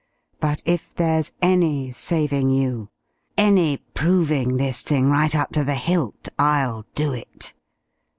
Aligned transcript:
But 0.39 0.63
if 0.65 0.95
there's 0.95 1.31
any 1.43 1.91
saving 1.91 2.49
you, 2.49 2.89
any 3.37 3.77
proving 3.77 4.57
this 4.57 4.81
thing 4.81 5.11
right 5.11 5.35
up 5.35 5.51
to 5.51 5.63
the 5.63 5.75
hilt, 5.75 6.27
I'll 6.39 6.87
do 6.95 7.13
it. 7.13 7.53